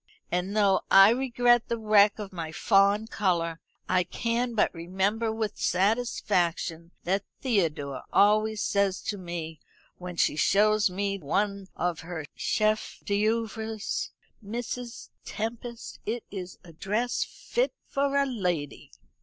And 0.31 0.57
though 0.57 0.81
I 0.89 1.11
regret 1.11 1.67
the 1.67 1.77
wreck 1.77 2.17
of 2.17 2.33
my 2.33 2.51
fawn 2.51 3.05
colour, 3.05 3.59
I 3.87 4.03
can 4.03 4.55
but 4.55 4.73
remember 4.73 5.31
with 5.31 5.59
satisfaction 5.59 6.89
what 7.03 7.23
Theodore 7.41 8.05
always 8.11 8.63
says 8.63 8.99
to 9.03 9.19
me 9.19 9.59
when 9.99 10.15
she 10.15 10.35
shows 10.35 10.89
me 10.89 11.19
one 11.19 11.67
of 11.75 11.99
her 11.99 12.25
chef 12.33 12.97
d'oeuvres: 13.05 14.09
'Mrs. 14.43 15.09
Tempest, 15.23 15.99
it 16.07 16.23
is 16.31 16.57
a 16.63 16.73
dress 16.73 17.23
fit 17.23 17.71
for 17.85 18.17
a 18.17 18.25
lady.' 18.25 18.91